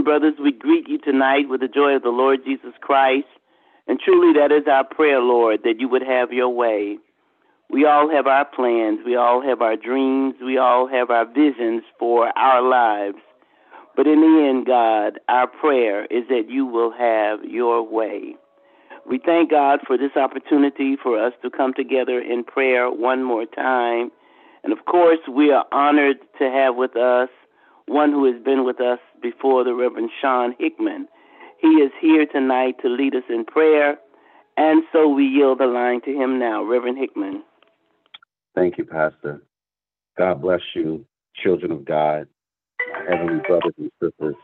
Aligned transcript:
and 0.00 0.04
brothers, 0.06 0.32
we 0.42 0.50
greet 0.50 0.88
you 0.88 0.96
tonight 0.96 1.50
with 1.50 1.60
the 1.60 1.68
joy 1.68 1.94
of 1.94 2.02
the 2.02 2.08
Lord 2.08 2.40
Jesus 2.42 2.72
Christ. 2.80 3.26
And 3.86 4.00
truly, 4.00 4.32
that 4.40 4.50
is 4.50 4.66
our 4.66 4.82
prayer, 4.82 5.20
Lord, 5.20 5.60
that 5.64 5.78
you 5.78 5.90
would 5.90 6.00
have 6.00 6.32
your 6.32 6.48
way. 6.48 6.96
We 7.68 7.84
all 7.84 8.08
have 8.10 8.26
our 8.26 8.46
plans, 8.46 9.00
we 9.04 9.14
all 9.14 9.42
have 9.42 9.60
our 9.60 9.76
dreams, 9.76 10.36
we 10.42 10.56
all 10.56 10.88
have 10.88 11.10
our 11.10 11.26
visions 11.26 11.82
for 11.98 12.32
our 12.38 12.62
lives. 12.62 13.18
But 13.94 14.06
in 14.06 14.22
the 14.22 14.48
end, 14.48 14.64
God, 14.64 15.20
our 15.28 15.46
prayer 15.46 16.06
is 16.06 16.26
that 16.30 16.48
you 16.48 16.64
will 16.64 16.92
have 16.92 17.44
your 17.44 17.82
way. 17.82 18.36
We 19.06 19.18
thank 19.18 19.50
God 19.50 19.80
for 19.86 19.98
this 19.98 20.16
opportunity 20.16 20.96
for 20.96 21.22
us 21.22 21.34
to 21.42 21.50
come 21.50 21.74
together 21.74 22.18
in 22.20 22.42
prayer 22.42 22.90
one 22.90 23.22
more 23.22 23.44
time. 23.44 24.10
And 24.64 24.72
of 24.72 24.86
course, 24.86 25.20
we 25.30 25.52
are 25.52 25.66
honored 25.70 26.20
to 26.38 26.44
have 26.44 26.76
with 26.76 26.96
us 26.96 27.28
one 27.84 28.12
who 28.12 28.32
has 28.32 28.42
been 28.42 28.64
with 28.64 28.80
us 28.80 28.98
before, 29.20 29.64
the 29.64 29.74
Reverend 29.74 30.10
Shaun 30.20 30.54
Hickmon. 30.60 31.06
He 31.60 31.68
is 31.68 31.92
here 32.00 32.26
tonight 32.26 32.76
to 32.82 32.88
lead 32.88 33.14
us 33.14 33.24
in 33.28 33.44
prayer, 33.44 33.98
and 34.56 34.82
so 34.92 35.08
we 35.08 35.24
yield 35.24 35.58
the 35.60 35.66
line 35.66 36.00
to 36.02 36.10
him 36.10 36.38
now. 36.38 36.62
Reverend 36.64 36.98
Hickmon. 36.98 37.42
Thank 38.54 38.78
you, 38.78 38.84
Pastor. 38.84 39.42
God 40.18 40.40
bless 40.42 40.60
you, 40.74 41.04
children 41.42 41.72
of 41.72 41.84
God, 41.84 42.26
heavenly 43.08 43.42
brothers 43.46 43.74
and 43.78 43.90
sisters. 44.02 44.36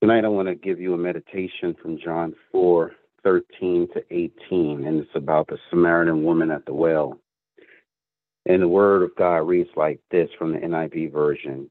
Tonight, 0.00 0.24
I 0.24 0.28
want 0.28 0.48
to 0.48 0.54
give 0.54 0.80
you 0.80 0.94
a 0.94 0.98
meditation 0.98 1.76
from 1.80 1.98
John 1.98 2.34
4 2.50 2.92
13 3.22 3.88
to 3.94 4.02
18, 4.10 4.84
and 4.84 5.00
it's 5.00 5.10
about 5.14 5.46
the 5.46 5.58
Samaritan 5.70 6.24
woman 6.24 6.50
at 6.50 6.66
the 6.66 6.74
well. 6.74 7.18
And 8.46 8.60
the 8.60 8.68
word 8.68 9.04
of 9.04 9.14
God 9.16 9.46
reads 9.46 9.70
like 9.76 10.00
this 10.10 10.28
from 10.36 10.52
the 10.52 10.58
NIV 10.58 11.12
version 11.12 11.70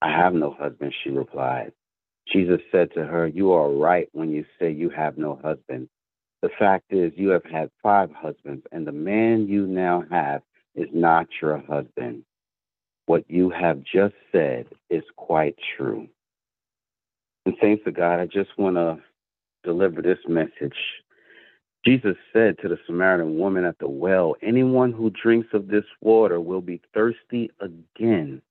I 0.00 0.10
have 0.10 0.34
no 0.34 0.52
husband, 0.58 0.94
she 1.02 1.10
replied. 1.10 1.72
Jesus 2.32 2.60
said 2.70 2.92
to 2.94 3.04
her, 3.04 3.26
You 3.26 3.52
are 3.52 3.70
right 3.70 4.08
when 4.12 4.30
you 4.30 4.44
say 4.58 4.70
you 4.70 4.90
have 4.90 5.18
no 5.18 5.40
husband. 5.42 5.88
The 6.42 6.50
fact 6.58 6.84
is, 6.90 7.12
you 7.16 7.30
have 7.30 7.44
had 7.44 7.70
five 7.82 8.10
husbands, 8.12 8.64
and 8.70 8.86
the 8.86 8.92
man 8.92 9.48
you 9.48 9.66
now 9.66 10.04
have 10.10 10.42
is 10.74 10.88
not 10.92 11.26
your 11.42 11.58
husband. 11.68 12.22
What 13.06 13.24
you 13.28 13.50
have 13.50 13.82
just 13.82 14.14
said 14.30 14.66
is 14.90 15.02
quite 15.16 15.56
true. 15.76 16.06
And 17.46 17.56
thanks 17.60 17.82
to 17.84 17.90
God, 17.92 18.20
I 18.20 18.26
just 18.26 18.50
want 18.58 18.76
to 18.76 18.98
deliver 19.64 20.02
this 20.02 20.18
message. 20.28 20.76
Jesus 21.84 22.16
said 22.32 22.58
to 22.58 22.68
the 22.68 22.78
Samaritan 22.86 23.38
woman 23.38 23.64
at 23.64 23.78
the 23.78 23.88
well, 23.88 24.36
Anyone 24.42 24.92
who 24.92 25.10
drinks 25.10 25.48
of 25.54 25.68
this 25.68 25.84
water 26.02 26.40
will 26.40 26.60
be 26.60 26.80
thirsty 26.92 27.50
again. 27.60 28.42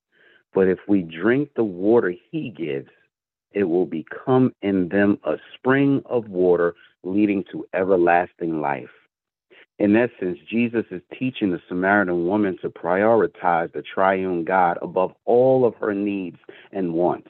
But 0.58 0.70
if 0.70 0.80
we 0.88 1.04
drink 1.04 1.52
the 1.56 1.64
water 1.64 2.16
he 2.32 2.50
gives, 2.50 2.90
it 3.52 3.66
will 3.66 3.86
become 3.86 4.56
in 4.64 4.90
them 4.90 5.20
a 5.24 5.36
spring 5.54 6.02
of 6.08 6.30
water 6.30 6.74
leading 7.04 7.44
to 7.52 7.68
everlasting 7.76 8.60
life. 8.60 8.90
In 9.78 9.96
essence, 9.96 10.40
Jesus 10.50 10.86
is 10.90 11.04
teaching 11.20 11.52
the 11.52 11.62
Samaritan 11.68 12.26
woman 12.26 12.58
to 12.64 12.72
prioritize 12.72 13.72
the 13.72 13.84
triune 13.84 14.46
God 14.46 14.80
above 14.82 15.14
all 15.26 15.64
of 15.64 15.76
her 15.76 15.94
needs 15.94 16.40
and 16.72 16.96
wants. 16.96 17.30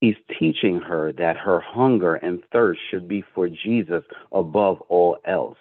He's 0.00 0.16
teaching 0.38 0.80
her 0.80 1.12
that 1.18 1.36
her 1.36 1.60
hunger 1.60 2.14
and 2.14 2.42
thirst 2.50 2.80
should 2.90 3.06
be 3.06 3.22
for 3.34 3.50
Jesus 3.50 4.04
above 4.32 4.80
all 4.88 5.18
else. 5.26 5.58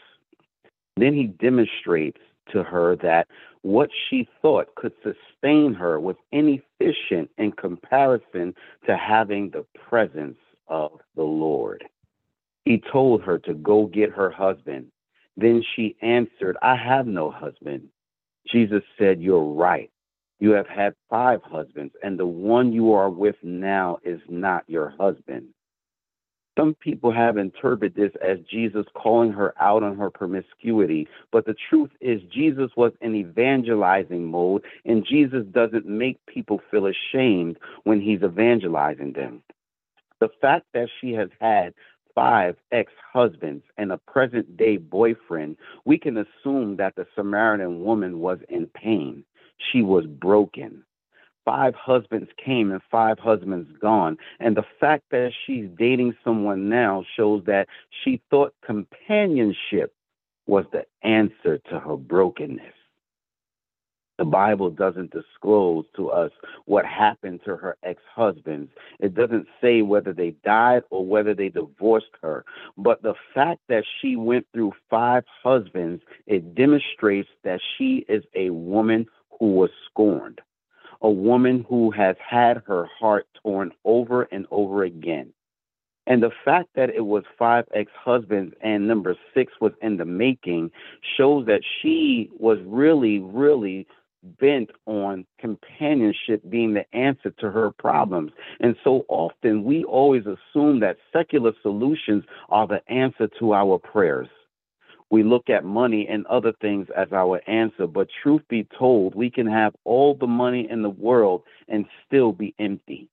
Then 0.95 1.13
he 1.13 1.25
demonstrates 1.25 2.21
to 2.51 2.63
her 2.63 2.95
that 2.97 3.27
what 3.61 3.89
she 4.09 4.27
thought 4.41 4.73
could 4.75 4.93
sustain 5.03 5.73
her 5.73 5.99
was 5.99 6.15
inefficient 6.31 7.29
in 7.37 7.51
comparison 7.51 8.53
to 8.85 8.97
having 8.97 9.49
the 9.49 9.65
presence 9.89 10.37
of 10.67 10.91
the 11.15 11.23
Lord. 11.23 11.83
He 12.65 12.81
told 12.91 13.21
her 13.23 13.39
to 13.39 13.53
go 13.53 13.85
get 13.85 14.11
her 14.11 14.29
husband. 14.29 14.87
Then 15.37 15.63
she 15.75 15.95
answered, 16.01 16.57
I 16.61 16.75
have 16.75 17.07
no 17.07 17.31
husband. 17.31 17.89
Jesus 18.51 18.83
said, 18.97 19.21
You're 19.21 19.53
right. 19.53 19.91
You 20.39 20.51
have 20.51 20.67
had 20.67 20.93
five 21.09 21.41
husbands, 21.43 21.93
and 22.03 22.17
the 22.19 22.25
one 22.25 22.71
you 22.71 22.93
are 22.93 23.09
with 23.09 23.35
now 23.41 23.97
is 24.03 24.19
not 24.29 24.63
your 24.67 24.93
husband. 24.99 25.47
Some 26.57 26.73
people 26.73 27.11
have 27.11 27.37
interpreted 27.37 27.95
this 27.95 28.11
as 28.27 28.39
Jesus 28.49 28.85
calling 28.95 29.31
her 29.31 29.53
out 29.61 29.83
on 29.83 29.95
her 29.97 30.09
promiscuity, 30.09 31.07
but 31.31 31.45
the 31.45 31.55
truth 31.69 31.91
is, 32.01 32.19
Jesus 32.33 32.71
was 32.75 32.93
in 32.99 33.15
evangelizing 33.15 34.25
mode, 34.25 34.63
and 34.83 35.05
Jesus 35.05 35.45
doesn't 35.51 35.85
make 35.85 36.25
people 36.25 36.59
feel 36.71 36.87
ashamed 36.87 37.57
when 37.83 38.01
he's 38.01 38.23
evangelizing 38.23 39.13
them. 39.13 39.43
The 40.19 40.29
fact 40.41 40.65
that 40.73 40.89
she 40.99 41.11
has 41.13 41.29
had 41.39 41.75
five 42.15 42.55
ex 42.71 42.91
husbands 43.13 43.63
and 43.77 43.91
a 43.91 43.99
present 43.99 44.57
day 44.57 44.77
boyfriend, 44.77 45.57
we 45.85 45.99
can 45.99 46.17
assume 46.17 46.77
that 46.77 46.95
the 46.95 47.05
Samaritan 47.13 47.83
woman 47.83 48.17
was 48.17 48.39
in 48.49 48.65
pain. 48.65 49.23
She 49.71 49.83
was 49.83 50.07
broken 50.07 50.83
five 51.47 51.73
husbands 51.75 52.29
came 52.43 52.73
and 52.73 52.81
five 52.91 53.17
husbands 53.17 53.69
gone. 53.79 54.17
And 54.41 54.57
the 54.57 54.65
fact 54.81 55.05
that 55.11 55.31
she's 55.45 55.69
dating 55.79 56.13
someone 56.21 56.67
now 56.67 57.05
shows 57.15 57.43
that 57.45 57.69
she 58.03 58.21
thought 58.29 58.53
companionship 58.65 59.93
was 60.45 60.65
the 60.73 60.85
answer 61.03 61.57
to 61.69 61.79
her 61.79 61.95
brokenness. 61.95 62.73
The 64.17 64.25
Bible 64.25 64.71
doesn't 64.71 65.11
disclose 65.11 65.85
to 65.95 66.09
us 66.09 66.31
what 66.65 66.85
happened 66.85 67.41
to 67.45 67.55
her 67.55 67.77
ex 67.81 68.01
husbands. 68.13 68.69
It 68.99 69.13
doesn't 69.13 69.47
say 69.61 69.83
whether 69.83 70.11
they 70.11 70.31
died 70.43 70.83
or 70.89 71.05
whether 71.05 71.33
they 71.33 71.47
divorced 71.47 72.07
her. 72.23 72.43
But 72.77 73.03
the 73.03 73.13
fact 73.33 73.61
that 73.69 73.85
she 74.01 74.17
went 74.17 74.47
through 74.51 74.73
five 74.89 75.23
husbands, 75.43 76.03
it 76.25 76.55
demonstrates 76.55 77.29
that 77.43 77.61
she 77.77 78.05
is 78.09 78.23
a 78.35 78.49
woman 78.49 79.05
who 79.39 79.53
was 79.53 79.69
scorned 79.89 80.41
a 81.01 81.09
woman 81.09 81.65
who 81.67 81.91
has 81.91 82.15
had 82.19 82.61
her 82.65 82.87
heart 82.99 83.27
torn 83.43 83.71
over 83.85 84.23
and 84.23 84.45
over 84.51 84.83
again. 84.83 85.33
And 86.07 86.23
the 86.23 86.31
fact 86.45 86.69
that 86.75 86.89
it 86.89 87.05
was 87.05 87.23
five 87.37 87.65
ex 87.73 87.91
husbands 87.93 88.55
and 88.61 88.87
number 88.87 89.15
six 89.33 89.51
was 89.59 89.73
in 89.81 89.97
the 89.97 90.05
making 90.05 90.71
shows 91.17 91.45
that 91.47 91.61
she 91.81 92.29
was 92.39 92.59
really, 92.65 93.19
really 93.19 93.85
bent 94.39 94.69
on 94.85 95.25
companionship 95.39 96.41
being 96.49 96.73
the 96.73 96.85
answer 96.95 97.29
to 97.39 97.51
her 97.51 97.71
problems. 97.71 98.31
And 98.59 98.75
so 98.83 99.05
often 99.09 99.63
we 99.63 99.83
always 99.83 100.23
assume 100.23 100.79
that 100.79 100.97
secular 101.13 101.51
solutions 101.61 102.23
are 102.49 102.67
the 102.67 102.81
answer 102.89 103.29
to 103.39 103.53
our 103.53 103.77
prayers 103.77 104.27
we 105.09 105.23
look 105.23 105.49
at 105.49 105.63
money 105.63 106.07
and 106.09 106.25
other 106.27 106.53
things 106.59 106.87
as 106.95 107.07
our 107.13 107.41
answer. 107.49 107.87
But 107.87 108.09
truth 108.21 108.41
be 108.49 108.67
told, 108.77 109.15
we 109.15 109.29
can 109.29 109.47
have 109.47 109.73
all 109.85 110.15
the 110.15 110.27
money 110.27 110.67
in 110.69 110.81
the 110.81 110.89
world 110.89 111.43
and 111.67 111.85
still 112.05 112.31
be 112.33 112.53
empty. 112.59 113.09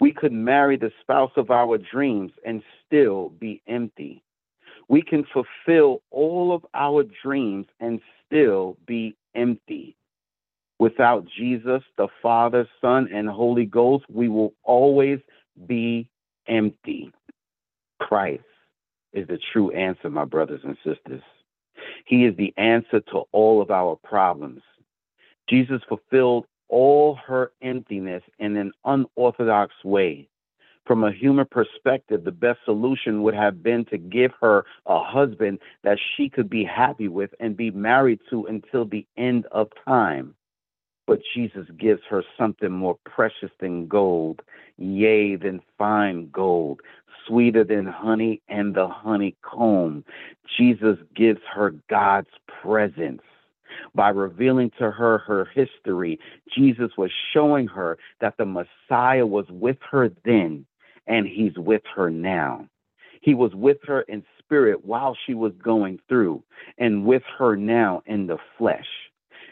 We 0.00 0.12
could 0.12 0.32
marry 0.32 0.76
the 0.76 0.90
spouse 1.00 1.30
of 1.36 1.50
our 1.50 1.78
dreams 1.78 2.32
and 2.44 2.62
still 2.84 3.28
be 3.28 3.62
empty. 3.68 4.22
We 4.88 5.02
can 5.02 5.24
fulfill 5.32 6.02
all 6.10 6.52
of 6.52 6.66
our 6.74 7.04
dreams 7.22 7.66
and 7.80 8.00
still 8.26 8.76
be 8.86 9.16
empty. 9.34 9.96
Without 10.80 11.24
Jesus, 11.38 11.82
the 11.96 12.08
Father, 12.20 12.68
Son, 12.80 13.08
and 13.12 13.28
Holy 13.28 13.64
Ghost, 13.64 14.04
we 14.12 14.28
will 14.28 14.52
always 14.64 15.20
be 15.66 16.08
empty. 16.48 17.12
Christ 18.00 18.42
is 19.14 19.26
the 19.28 19.38
true 19.52 19.70
answer, 19.70 20.10
my 20.10 20.24
brothers 20.24 20.60
and 20.64 20.76
sisters. 20.84 21.22
He 22.04 22.24
is 22.24 22.36
the 22.36 22.52
answer 22.56 23.00
to 23.00 23.22
all 23.32 23.62
of 23.62 23.70
our 23.70 23.96
problems. 23.96 24.62
Jesus 25.48 25.80
fulfilled 25.88 26.46
all 26.68 27.18
her 27.26 27.52
emptiness 27.62 28.22
in 28.38 28.56
an 28.56 28.72
unorthodox 28.84 29.72
way. 29.84 30.28
From 30.86 31.02
a 31.02 31.12
human 31.12 31.46
perspective, 31.46 32.24
the 32.24 32.32
best 32.32 32.58
solution 32.64 33.22
would 33.22 33.34
have 33.34 33.62
been 33.62 33.86
to 33.86 33.96
give 33.96 34.32
her 34.40 34.66
a 34.86 35.02
husband 35.02 35.60
that 35.82 35.98
she 36.14 36.28
could 36.28 36.50
be 36.50 36.64
happy 36.64 37.08
with 37.08 37.30
and 37.40 37.56
be 37.56 37.70
married 37.70 38.20
to 38.30 38.44
until 38.46 38.84
the 38.84 39.06
end 39.16 39.46
of 39.52 39.68
time. 39.86 40.34
But 41.06 41.20
Jesus 41.34 41.66
gives 41.78 42.02
her 42.08 42.22
something 42.38 42.70
more 42.70 42.98
precious 43.04 43.50
than 43.60 43.86
gold, 43.86 44.42
yea, 44.76 45.36
than 45.36 45.60
fine 45.78 46.28
gold, 46.30 46.80
sweeter 47.26 47.64
than 47.64 47.86
honey 47.86 48.42
and 48.48 48.74
the 48.74 48.88
honeycomb. 48.88 50.04
Jesus 50.58 50.98
gives 51.14 51.40
her 51.52 51.74
God's 51.88 52.28
presence. 52.62 53.22
By 53.94 54.10
revealing 54.10 54.70
to 54.78 54.90
her 54.90 55.18
her 55.18 55.46
history, 55.46 56.18
Jesus 56.54 56.90
was 56.96 57.10
showing 57.32 57.66
her 57.68 57.98
that 58.20 58.36
the 58.36 58.46
Messiah 58.46 59.26
was 59.26 59.46
with 59.50 59.78
her 59.90 60.10
then 60.24 60.66
and 61.06 61.26
he's 61.26 61.56
with 61.56 61.82
her 61.94 62.10
now. 62.10 62.68
He 63.20 63.34
was 63.34 63.54
with 63.54 63.78
her 63.84 64.02
in 64.02 64.22
spirit 64.38 64.84
while 64.84 65.16
she 65.26 65.34
was 65.34 65.52
going 65.62 65.98
through 66.08 66.42
and 66.78 67.04
with 67.04 67.22
her 67.38 67.56
now 67.56 68.02
in 68.06 68.26
the 68.26 68.38
flesh. 68.58 68.86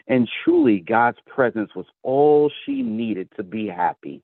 And 0.07 0.29
truly, 0.43 0.79
God's 0.79 1.19
presence 1.27 1.71
was 1.75 1.85
all 2.03 2.51
she 2.65 2.81
needed 2.81 3.29
to 3.37 3.43
be 3.43 3.67
happy. 3.67 4.21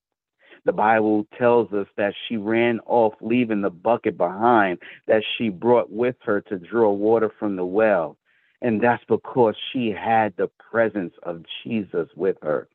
The 0.65 0.73
Bible 0.73 1.25
tells 1.37 1.71
us 1.73 1.87
that 1.97 2.13
she 2.27 2.37
ran 2.37 2.79
off, 2.85 3.13
leaving 3.21 3.61
the 3.61 3.69
bucket 3.69 4.17
behind 4.17 4.79
that 5.07 5.23
she 5.37 5.49
brought 5.49 5.91
with 5.91 6.15
her 6.23 6.41
to 6.41 6.59
draw 6.59 6.91
water 6.91 7.31
from 7.39 7.55
the 7.55 7.65
well. 7.65 8.17
And 8.61 8.81
that's 8.81 9.03
because 9.07 9.55
she 9.71 9.89
had 9.89 10.33
the 10.35 10.49
presence 10.71 11.13
of 11.23 11.43
Jesus 11.63 12.09
with 12.15 12.37
her. 12.41 12.67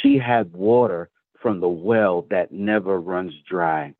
She 0.00 0.16
had 0.16 0.52
water 0.52 1.10
from 1.42 1.60
the 1.60 1.68
well 1.68 2.26
that 2.30 2.52
never 2.52 3.00
runs 3.00 3.32
dry. 3.48 3.94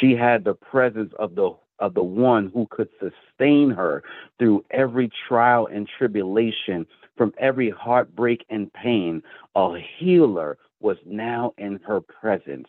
She 0.00 0.12
had 0.12 0.44
the 0.44 0.54
presence 0.54 1.12
of 1.18 1.34
the 1.34 1.56
of 1.78 1.92
the 1.92 2.02
one 2.02 2.50
who 2.54 2.66
could 2.70 2.88
sustain 2.98 3.70
her 3.70 4.02
through 4.38 4.64
every 4.70 5.10
trial 5.28 5.68
and 5.70 5.86
tribulation, 5.98 6.86
from 7.18 7.34
every 7.38 7.68
heartbreak 7.68 8.46
and 8.48 8.72
pain. 8.72 9.22
A 9.54 9.74
healer 9.98 10.56
was 10.86 10.98
now 11.04 11.52
in 11.58 11.80
her 11.84 12.00
presence. 12.00 12.68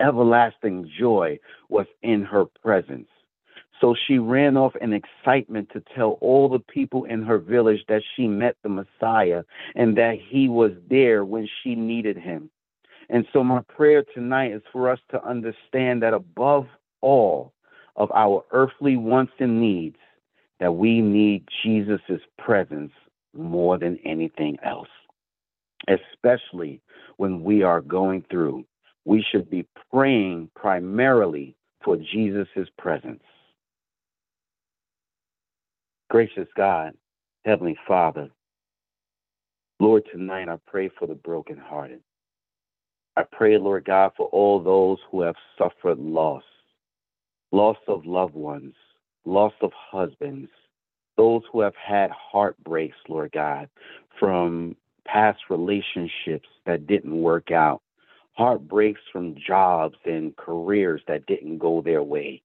Everlasting 0.00 0.88
joy 0.96 1.36
was 1.68 1.86
in 2.00 2.22
her 2.22 2.44
presence. 2.62 3.08
So 3.80 3.96
she 4.06 4.18
ran 4.18 4.56
off 4.56 4.74
in 4.80 4.92
excitement 4.92 5.68
to 5.72 5.82
tell 5.96 6.12
all 6.20 6.48
the 6.48 6.60
people 6.60 7.02
in 7.06 7.24
her 7.24 7.38
village 7.38 7.80
that 7.88 8.02
she 8.14 8.28
met 8.28 8.56
the 8.62 8.68
Messiah 8.68 9.42
and 9.74 9.98
that 9.98 10.18
he 10.30 10.48
was 10.48 10.70
there 10.88 11.24
when 11.24 11.48
she 11.60 11.74
needed 11.74 12.16
him. 12.16 12.50
And 13.10 13.26
so 13.32 13.42
my 13.42 13.62
prayer 13.62 14.04
tonight 14.14 14.52
is 14.52 14.62
for 14.72 14.88
us 14.88 15.00
to 15.10 15.24
understand 15.24 16.04
that 16.04 16.14
above 16.14 16.68
all 17.00 17.52
of 17.96 18.12
our 18.14 18.44
earthly 18.52 18.96
wants 18.96 19.32
and 19.40 19.60
needs, 19.60 19.96
that 20.60 20.72
we 20.72 21.00
need 21.00 21.48
Jesus' 21.64 22.22
presence 22.38 22.92
more 23.34 23.76
than 23.76 23.98
anything 24.04 24.56
else, 24.64 24.88
especially 25.88 26.80
when 27.16 27.42
we 27.42 27.62
are 27.62 27.80
going 27.80 28.24
through. 28.30 28.64
We 29.04 29.24
should 29.30 29.48
be 29.48 29.66
praying 29.90 30.50
primarily 30.54 31.56
for 31.82 31.96
Jesus' 31.96 32.68
presence. 32.76 33.22
Gracious 36.10 36.48
God, 36.56 36.94
Heavenly 37.44 37.78
Father, 37.86 38.30
Lord, 39.80 40.04
tonight 40.12 40.48
I 40.48 40.58
pray 40.66 40.90
for 40.98 41.06
the 41.06 41.14
brokenhearted. 41.14 42.00
I 43.16 43.22
pray, 43.30 43.58
Lord 43.58 43.84
God, 43.84 44.12
for 44.16 44.26
all 44.26 44.62
those 44.62 44.98
who 45.10 45.22
have 45.22 45.36
suffered 45.56 45.98
loss, 45.98 46.42
loss 47.52 47.76
of 47.86 48.04
loved 48.04 48.34
ones, 48.34 48.74
loss 49.24 49.52
of 49.60 49.72
husbands, 49.74 50.50
those 51.16 51.42
who 51.52 51.60
have 51.60 51.74
had 51.76 52.10
heartbreaks, 52.10 52.96
Lord 53.08 53.32
God, 53.32 53.68
from 54.18 54.76
past 55.10 55.40
relationships 55.48 56.48
that 56.66 56.86
didn't 56.86 57.22
work 57.22 57.50
out, 57.50 57.80
heartbreaks 58.34 59.00
from 59.10 59.34
jobs 59.34 59.96
and 60.04 60.36
careers 60.36 61.00
that 61.08 61.26
didn't 61.26 61.58
go 61.58 61.80
their 61.80 62.02
way, 62.02 62.42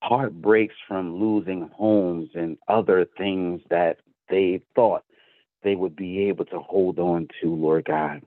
heartbreaks 0.00 0.74
from 0.88 1.20
losing 1.20 1.68
homes 1.74 2.30
and 2.34 2.56
other 2.66 3.06
things 3.18 3.60
that 3.70 3.98
they 4.28 4.62
thought 4.74 5.04
they 5.62 5.76
would 5.76 5.94
be 5.94 6.20
able 6.28 6.44
to 6.46 6.58
hold 6.58 6.98
on 6.98 7.28
to, 7.40 7.54
Lord 7.54 7.84
God. 7.84 8.22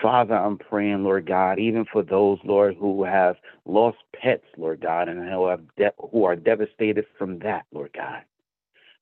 Father, 0.00 0.34
I'm 0.34 0.58
praying, 0.58 1.04
Lord 1.04 1.26
God, 1.26 1.58
even 1.58 1.84
for 1.92 2.02
those, 2.02 2.38
Lord, 2.44 2.76
who 2.76 3.04
have 3.04 3.36
lost 3.66 3.98
pets, 4.20 4.46
Lord 4.56 4.80
God, 4.80 5.08
and 5.08 5.28
who, 5.28 5.46
have 5.46 5.60
de- 5.76 5.92
who 6.10 6.24
are 6.24 6.34
devastated 6.34 7.04
from 7.18 7.38
that, 7.40 7.66
Lord 7.72 7.92
God. 7.94 8.22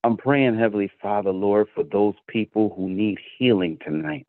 I'm 0.03 0.17
praying, 0.17 0.59
Heavenly 0.59 0.91
Father, 1.03 1.31
Lord, 1.31 1.69
for 1.75 1.85
those 1.85 2.15
people 2.27 2.73
who 2.77 2.89
need 2.89 3.19
healing 3.39 3.79
tonight 3.85 4.27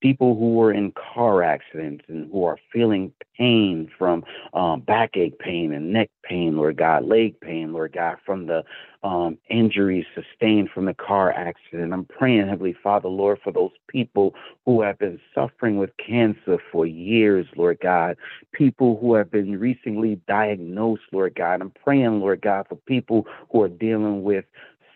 people 0.00 0.36
who 0.36 0.54
were 0.54 0.72
in 0.72 0.92
car 0.92 1.42
accidents 1.42 2.04
and 2.08 2.30
who 2.30 2.44
are 2.44 2.58
feeling 2.72 3.12
pain 3.36 3.90
from 3.98 4.24
um, 4.54 4.80
backache 4.80 5.38
pain 5.38 5.72
and 5.72 5.92
neck 5.92 6.10
pain, 6.22 6.56
Lord 6.56 6.76
God, 6.76 7.04
leg 7.04 7.38
pain, 7.40 7.72
Lord 7.72 7.92
God, 7.92 8.16
from 8.24 8.46
the 8.46 8.64
um, 9.02 9.38
injuries 9.48 10.04
sustained 10.14 10.70
from 10.70 10.84
the 10.84 10.94
car 10.94 11.32
accident. 11.32 11.92
I'm 11.92 12.04
praying, 12.04 12.48
Heavenly 12.48 12.76
Father, 12.82 13.08
Lord, 13.08 13.38
for 13.42 13.52
those 13.52 13.72
people 13.88 14.34
who 14.64 14.82
have 14.82 14.98
been 14.98 15.20
suffering 15.34 15.78
with 15.78 15.90
cancer 16.04 16.58
for 16.70 16.86
years, 16.86 17.46
Lord 17.56 17.78
God, 17.82 18.16
people 18.52 18.98
who 19.00 19.14
have 19.14 19.30
been 19.30 19.58
recently 19.58 20.20
diagnosed, 20.28 21.02
Lord 21.12 21.34
God. 21.34 21.60
I'm 21.60 21.72
praying, 21.84 22.20
Lord 22.20 22.42
God, 22.42 22.66
for 22.68 22.76
people 22.76 23.26
who 23.50 23.62
are 23.62 23.68
dealing 23.68 24.22
with 24.22 24.44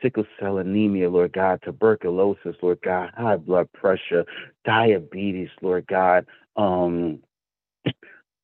sickle 0.02 0.26
cell 0.38 0.58
anemia, 0.58 1.08
Lord 1.08 1.32
God, 1.32 1.60
tuberculosis, 1.64 2.56
Lord 2.60 2.80
God, 2.82 3.10
high 3.16 3.36
blood 3.36 3.72
pressure, 3.72 4.24
diabetes, 4.64 5.50
Lord 5.62 5.86
God, 5.86 6.26
um, 6.56 7.20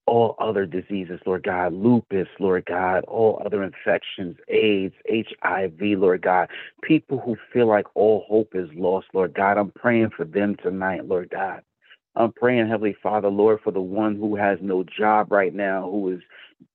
all 0.06 0.37
other 0.38 0.64
diseases, 0.64 1.20
Lord 1.26 1.43
God, 1.43 1.75
lupus, 1.75 2.28
Lord 2.40 2.64
God, 2.64 3.05
all 3.05 3.43
other 3.44 3.62
infections, 3.62 4.37
AIDS, 4.49 4.94
HIV, 5.43 5.99
Lord 5.99 6.22
God, 6.22 6.49
people 6.82 7.20
who 7.20 7.37
feel 7.52 7.66
like 7.66 7.87
all 7.94 8.25
hope 8.26 8.54
is 8.54 8.70
lost, 8.75 9.08
Lord 9.12 9.34
God, 9.34 9.58
I'm 9.58 9.70
praying 9.70 10.11
for 10.16 10.25
them 10.25 10.56
tonight, 10.62 11.06
Lord 11.06 11.28
God. 11.31 11.62
I'm 12.16 12.32
praying, 12.32 12.69
Heavenly 12.69 12.96
Father, 13.02 13.28
Lord, 13.28 13.61
for 13.62 13.70
the 13.70 13.82
one 13.82 14.16
who 14.16 14.34
has 14.34 14.58
no 14.62 14.82
job 14.82 15.31
right 15.31 15.54
now, 15.54 15.88
who 15.88 16.11
is 16.14 16.20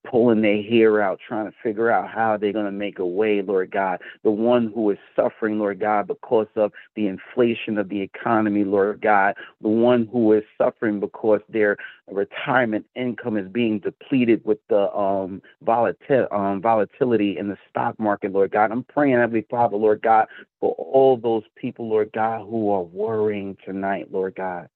pulling 0.09 0.41
their 0.41 0.62
hair 0.62 1.01
out, 1.01 1.19
trying 1.25 1.45
to 1.45 1.57
figure 1.63 1.89
out 1.89 2.09
how 2.09 2.38
they're 2.38 2.53
going 2.53 2.65
to 2.65 2.71
make 2.71 3.00
a 3.00 3.06
way, 3.06 3.41
Lord 3.41 3.71
God. 3.71 4.01
The 4.24 4.31
one 4.31 4.71
who 4.74 4.91
is 4.91 4.97
suffering, 5.15 5.59
Lord 5.59 5.80
God, 5.80 6.07
because 6.07 6.47
of 6.56 6.71
the 6.95 7.07
inflation 7.07 7.77
of 7.77 7.89
the 7.89 8.01
economy, 8.01 8.63
Lord 8.63 9.01
God. 9.01 9.35
The 9.62 9.69
one 9.69 10.07
who 10.12 10.33
is 10.33 10.44
suffering 10.57 11.00
because 11.00 11.41
their 11.50 11.77
retirement 12.12 12.85
income 12.95 13.38
is 13.38 13.47
being 13.50 13.80
depleted 13.80 14.44
with 14.45 14.59
the 14.69 14.93
um, 14.96 15.41
volatil- 15.65 16.31
um, 16.34 16.62
volatility 16.62 17.38
in 17.38 17.48
the 17.48 17.58
stock 17.69 17.98
market, 18.00 18.31
Lord 18.34 18.51
God. 18.51 18.72
I'm 18.72 18.84
praying, 18.84 19.15
Heavenly 19.15 19.46
Father, 19.50 19.77
Lord 19.77 20.01
God, 20.01 20.27
for 20.60 20.74
all 20.74 21.17
those 21.17 21.43
people, 21.55 21.89
Lord 21.89 22.12
God, 22.13 22.46
who 22.48 22.69
are 22.72 22.84
worrying 22.84 23.58
tonight, 23.65 24.12
Lord 24.12 24.36
God. 24.36 24.69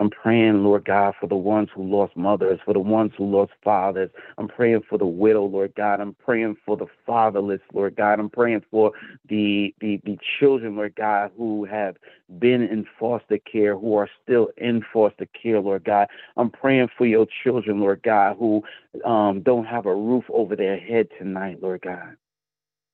I'm 0.00 0.10
praying, 0.10 0.64
Lord 0.64 0.86
God, 0.86 1.14
for 1.20 1.26
the 1.26 1.36
ones 1.36 1.68
who 1.74 1.84
lost 1.84 2.16
mothers, 2.16 2.58
for 2.64 2.72
the 2.72 2.80
ones 2.80 3.12
who 3.18 3.30
lost 3.30 3.52
fathers. 3.62 4.10
I'm 4.38 4.48
praying 4.48 4.82
for 4.88 4.96
the 4.96 5.06
widow, 5.06 5.44
Lord 5.44 5.74
God. 5.76 6.00
I'm 6.00 6.14
praying 6.14 6.56
for 6.64 6.76
the 6.76 6.86
fatherless, 7.06 7.60
Lord 7.74 7.96
God. 7.96 8.18
I'm 8.18 8.30
praying 8.30 8.64
for 8.70 8.92
the 9.28 9.74
the, 9.80 10.00
the 10.04 10.18
children, 10.38 10.76
Lord 10.76 10.94
God, 10.96 11.32
who 11.36 11.66
have 11.66 11.96
been 12.38 12.62
in 12.62 12.86
foster 12.98 13.38
care, 13.38 13.76
who 13.76 13.94
are 13.96 14.08
still 14.22 14.48
in 14.56 14.82
foster 14.90 15.26
care, 15.40 15.60
Lord 15.60 15.84
God. 15.84 16.08
I'm 16.38 16.50
praying 16.50 16.88
for 16.96 17.06
your 17.06 17.26
children, 17.44 17.80
Lord 17.80 18.02
God, 18.02 18.36
who 18.38 18.62
um, 19.04 19.42
don't 19.42 19.66
have 19.66 19.84
a 19.84 19.94
roof 19.94 20.24
over 20.30 20.56
their 20.56 20.78
head 20.78 21.08
tonight, 21.18 21.58
Lord 21.62 21.82
God. 21.82 22.16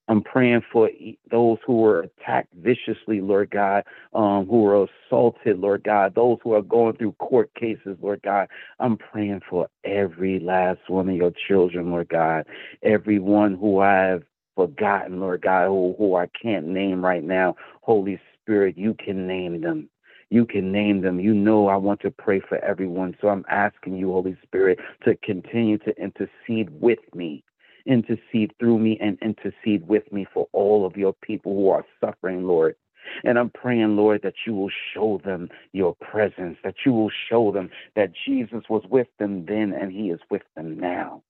I'm 0.08 0.22
praying 0.22 0.62
for 0.72 0.88
those 1.30 1.58
who 1.66 1.78
were 1.78 2.02
attacked 2.02 2.54
viciously, 2.54 3.20
Lord 3.20 3.50
God, 3.50 3.84
um, 4.14 4.46
who 4.46 4.62
were 4.62 4.86
assaulted, 5.08 5.58
Lord 5.58 5.82
God, 5.82 6.14
those 6.14 6.38
who 6.44 6.52
are 6.52 6.62
going 6.62 6.96
through 6.96 7.12
court 7.12 7.52
cases, 7.54 7.96
Lord 8.00 8.20
God. 8.22 8.48
I'm 8.78 8.96
praying 8.96 9.40
for 9.50 9.68
every 9.84 10.38
last 10.38 10.80
one 10.88 11.08
of 11.08 11.16
your 11.16 11.32
children, 11.48 11.90
Lord 11.90 12.08
God, 12.08 12.46
everyone 12.82 13.56
who 13.56 13.80
I've 13.80 14.22
forgotten, 14.54 15.20
Lord 15.20 15.42
God, 15.42 15.66
who, 15.66 15.94
who 15.98 16.14
I 16.16 16.28
can't 16.40 16.66
name 16.66 17.04
right 17.04 17.24
now. 17.24 17.56
Holy 17.82 18.20
Spirit, 18.42 18.78
you 18.78 18.94
can 18.94 19.26
name 19.26 19.60
them. 19.60 19.88
You 20.30 20.44
can 20.44 20.72
name 20.72 21.02
them. 21.02 21.20
You 21.20 21.34
know 21.34 21.68
I 21.68 21.76
want 21.76 22.00
to 22.00 22.10
pray 22.10 22.40
for 22.40 22.58
everyone. 22.58 23.16
So 23.20 23.28
I'm 23.28 23.44
asking 23.48 23.96
you, 23.96 24.12
Holy 24.12 24.36
Spirit, 24.42 24.78
to 25.04 25.16
continue 25.16 25.78
to 25.78 25.94
intercede 26.00 26.70
with 26.80 26.98
me 27.14 27.44
intercede 27.86 28.52
through 28.58 28.78
me 28.78 28.98
and 29.00 29.18
intercede 29.22 29.86
with 29.86 30.10
me 30.12 30.26
for 30.32 30.48
all 30.52 30.86
of 30.86 30.96
your 30.96 31.12
people 31.22 31.54
who 31.54 31.68
are 31.70 31.84
suffering, 32.00 32.46
Lord. 32.46 32.76
And 33.24 33.38
I'm 33.38 33.50
praying, 33.50 33.96
Lord, 33.96 34.22
that 34.22 34.34
you 34.46 34.54
will 34.54 34.70
show 34.92 35.20
them 35.24 35.48
your 35.72 35.94
presence, 35.94 36.58
that 36.64 36.74
you 36.84 36.92
will 36.92 37.10
show 37.28 37.52
them 37.52 37.70
that 37.94 38.10
Jesus 38.26 38.64
was 38.68 38.82
with 38.90 39.06
them 39.18 39.46
then 39.46 39.72
and 39.72 39.92
he 39.92 40.10
is 40.10 40.20
with 40.30 40.42
them 40.56 40.78
now. 40.78 41.22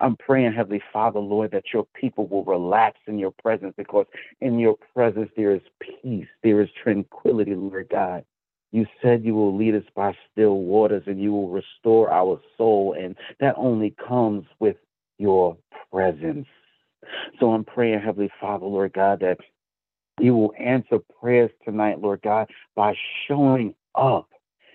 I'm 0.00 0.16
praying, 0.16 0.52
Heavenly 0.52 0.82
Father, 0.92 1.20
Lord, 1.20 1.52
that 1.52 1.72
your 1.72 1.86
people 1.98 2.26
will 2.26 2.44
relax 2.44 2.98
in 3.06 3.18
your 3.18 3.30
presence 3.30 3.74
because 3.76 4.06
in 4.40 4.58
your 4.58 4.76
presence 4.94 5.30
there 5.36 5.54
is 5.54 5.62
peace, 5.80 6.26
there 6.42 6.60
is 6.60 6.68
tranquility, 6.82 7.54
Lord 7.54 7.88
God. 7.90 8.24
You 8.72 8.86
said 9.00 9.24
you 9.24 9.34
will 9.34 9.56
lead 9.56 9.76
us 9.76 9.84
by 9.94 10.16
still 10.32 10.58
waters 10.58 11.04
and 11.06 11.22
you 11.22 11.30
will 11.30 11.48
restore 11.48 12.12
our 12.12 12.40
soul. 12.58 12.96
And 12.98 13.14
that 13.38 13.54
only 13.56 13.94
comes 14.06 14.46
with 14.58 14.76
your 15.18 15.56
presence. 15.92 16.46
So 17.38 17.52
I'm 17.52 17.64
praying, 17.64 18.00
Heavenly 18.00 18.30
Father, 18.40 18.66
Lord 18.66 18.92
God, 18.92 19.20
that 19.20 19.38
you 20.20 20.34
will 20.34 20.54
answer 20.58 20.98
prayers 21.20 21.50
tonight, 21.64 22.00
Lord 22.00 22.22
God, 22.22 22.48
by 22.74 22.94
showing 23.26 23.74
up 23.94 24.28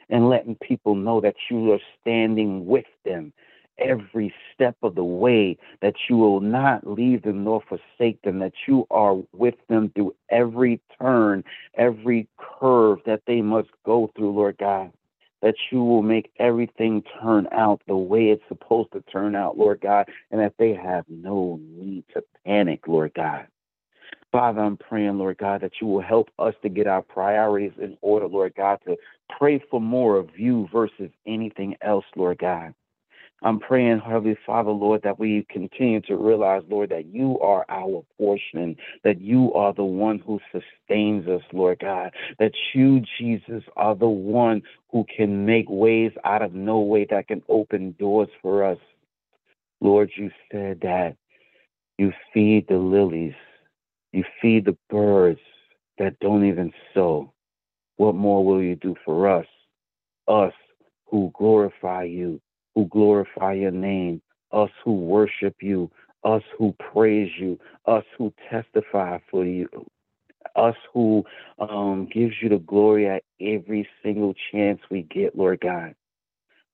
and 0.10 0.30
letting 0.30 0.56
people 0.56 0.96
know 0.96 1.22
that 1.22 1.36
you 1.50 1.72
are 1.72 1.80
standing 2.02 2.66
with 2.66 2.86
them 3.06 3.34
every 3.78 4.34
step 4.54 4.76
of 4.84 4.96
the 4.96 5.04
way, 5.04 5.58
that 5.82 5.96
you 6.10 6.18
will 6.18 6.42
not 6.42 6.86
leave 6.86 7.22
them 7.24 7.44
nor 7.44 7.62
forsake 7.62 8.22
them, 8.24 8.40
that 8.40 8.54
you 8.68 8.86
are 8.92 9.16
with 9.34 9.56
them 9.70 9.92
through 9.96 10.14
every 10.30 10.82
turn, 11.02 11.44
every 11.76 12.28
curve 12.38 13.00
that 13.06 13.22
they 13.26 13.42
must 13.42 13.70
go 13.86 14.12
through, 14.16 14.32
Lord 14.32 14.58
God. 14.58 14.92
That 15.42 15.56
you 15.72 15.84
will 15.84 16.02
make 16.02 16.32
everything 16.38 17.04
turn 17.22 17.48
out 17.52 17.82
the 17.88 17.96
way 17.96 18.30
it's 18.30 18.44
supposed 18.50 18.92
to 18.92 19.02
turn 19.02 19.36
out, 19.36 19.58
Lord 19.58 19.80
God, 19.82 20.10
and 20.32 20.42
that 20.42 20.56
they 20.60 20.74
have 20.74 21.06
no 21.08 21.60
need 21.62 22.04
to 22.14 22.24
panic, 22.46 22.88
Lord 22.88 23.14
God. 23.14 23.48
Father, 24.32 24.62
I'm 24.62 24.78
praying, 24.78 25.18
Lord 25.18 25.38
God, 25.38 25.62
that 25.62 25.74
you 25.82 25.88
will 25.88 26.02
help 26.02 26.30
us 26.38 26.54
to 26.62 26.70
get 26.70 26.88
our 26.88 27.02
priorities 27.02 27.72
in 27.82 27.98
order, 28.02 28.28
Lord 28.28 28.54
God, 28.56 28.80
to 28.86 28.96
pray 29.38 29.64
for 29.72 29.82
more 29.82 30.18
of 30.18 30.38
you 30.38 30.68
versus 30.72 31.10
anything 31.26 31.76
else, 31.82 32.06
Lord 32.16 32.38
God. 32.38 32.76
I'm 33.42 33.60
praying, 33.60 34.00
Heavenly 34.00 34.38
Father, 34.46 34.72
Lord, 34.72 35.02
that 35.04 35.18
we 35.18 35.46
continue 35.50 36.02
to 36.02 36.18
realize, 36.18 36.64
Lord, 36.70 36.90
that 36.90 37.06
you 37.06 37.40
are 37.40 37.66
our 37.70 38.04
portion, 38.18 38.76
that 39.04 39.22
you 39.22 39.54
are 39.54 39.74
the 39.74 39.84
one 39.84 40.20
who 40.20 40.40
sustains 40.52 41.28
us, 41.28 41.42
Lord 41.54 41.80
God, 41.80 42.12
that 42.38 42.52
you, 42.74 43.02
Jesus, 43.18 43.64
are 43.78 43.96
the 43.96 44.10
one 44.10 44.62
who 44.92 45.06
can 45.16 45.46
make 45.46 45.68
ways 45.70 46.12
out 46.26 46.42
of 46.42 46.54
no 46.54 46.80
way, 46.80 47.06
that 47.10 47.30
can 47.30 47.42
open 47.48 47.96
doors 47.98 48.30
for 48.42 48.66
us. 48.66 48.78
Lord, 49.80 50.12
you 50.18 50.30
said 50.52 50.82
that 50.82 51.16
you 51.98 52.12
feed 52.34 52.68
the 52.68 52.78
lilies, 52.78 53.36
you 54.12 54.26
feed 54.42 54.66
the 54.66 54.78
birds 54.90 55.40
that 55.98 56.20
don't 56.20 56.46
even 56.46 56.74
sow. 56.94 57.32
What 57.98 58.16
more 58.16 58.44
will 58.46 58.62
you 58.62 58.76
do 58.76 58.96
for 59.06 59.30
us? 59.30 59.46
Us 60.28 60.54
who 61.08 61.32
glorify 61.38 62.04
you, 62.04 62.42
who 62.76 62.86
glorify 62.86 63.54
your 63.54 63.72
name, 63.72 64.22
us 64.52 64.70
who 64.84 64.94
worship 64.94 65.56
you, 65.62 65.90
us 66.24 66.44
who 66.58 66.76
praise 66.92 67.32
you, 67.40 67.60
us 67.86 68.04
who 68.18 68.34
testify 68.50 69.18
for 69.30 69.46
you, 69.46 69.68
us 70.56 70.76
who 70.94 71.24
um, 71.60 72.08
gives 72.12 72.34
you 72.42 72.50
the 72.50 72.58
glory 72.60 73.08
at 73.08 73.24
every 73.42 73.88
single 74.04 74.34
chance 74.52 74.80
we 74.90 75.04
get, 75.04 75.38
Lord 75.38 75.62
God. 75.62 75.96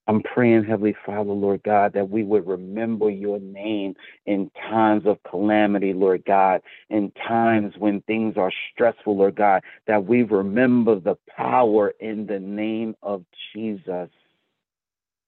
I'm 0.07 0.21
praying, 0.21 0.65
Heavenly 0.65 0.95
Father, 1.03 1.31
Lord 1.31 1.63
God, 1.63 1.93
that 1.93 2.09
we 2.09 2.23
would 2.23 2.45
remember 2.45 3.09
your 3.09 3.39
name 3.39 3.95
in 4.27 4.51
times 4.69 5.07
of 5.07 5.17
calamity, 5.27 5.93
Lord 5.93 6.23
God, 6.25 6.61
in 6.91 7.11
times 7.27 7.73
when 7.79 8.01
things 8.01 8.35
are 8.37 8.51
stressful, 8.71 9.17
Lord 9.17 9.35
God, 9.35 9.63
that 9.87 10.05
we 10.05 10.21
remember 10.21 10.99
the 10.99 11.17
power 11.35 11.93
in 11.99 12.27
the 12.27 12.39
name 12.39 12.95
of 13.01 13.25
Jesus 13.53 14.09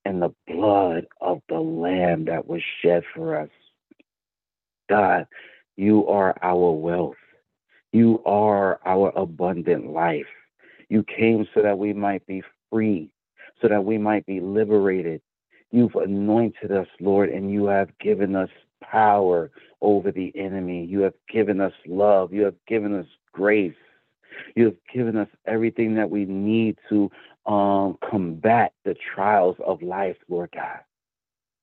and 0.07 0.21
the 0.21 0.33
blood 0.47 1.05
of 1.19 1.41
the 1.49 1.59
Lamb 1.59 2.25
that 2.25 2.47
was 2.47 2.61
shed 2.81 3.03
for 3.13 3.37
us. 3.37 3.49
God, 4.89 5.27
you 5.75 6.07
are 6.07 6.33
our 6.41 6.71
wealth. 6.71 7.17
You 7.91 8.23
are 8.25 8.79
our 8.85 9.11
abundant 9.17 9.91
life. 9.91 10.25
You 10.87 11.03
came 11.03 11.45
so 11.53 11.61
that 11.61 11.77
we 11.77 11.91
might 11.91 12.25
be 12.25 12.41
free, 12.71 13.09
so 13.61 13.67
that 13.67 13.83
we 13.83 13.97
might 13.97 14.25
be 14.25 14.39
liberated. 14.39 15.21
You've 15.71 15.95
anointed 15.95 16.71
us, 16.71 16.87
Lord, 17.01 17.29
and 17.29 17.51
you 17.51 17.65
have 17.65 17.89
given 17.99 18.33
us 18.33 18.49
power 18.81 19.51
over 19.81 20.13
the 20.13 20.31
enemy. 20.37 20.85
You 20.85 21.01
have 21.01 21.15
given 21.29 21.59
us 21.59 21.73
love. 21.85 22.31
You 22.31 22.43
have 22.43 22.55
given 22.65 22.95
us 22.97 23.07
grace. 23.33 23.75
You 24.55 24.65
have 24.65 24.77
given 24.93 25.17
us 25.17 25.27
everything 25.45 25.95
that 25.95 26.09
we 26.09 26.23
need 26.23 26.77
to 26.87 27.11
um, 27.47 27.97
combat 28.09 28.73
the 28.83 28.95
trials 29.15 29.55
of 29.65 29.81
life, 29.81 30.17
Lord 30.27 30.51
God. 30.53 30.79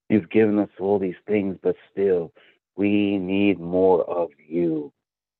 You've 0.08 0.30
given 0.30 0.58
us 0.58 0.70
all 0.80 0.98
these 0.98 1.14
things, 1.26 1.56
but 1.62 1.76
still, 1.92 2.32
we 2.76 3.18
need 3.18 3.60
more 3.60 4.02
of 4.04 4.30
you. 4.46 4.92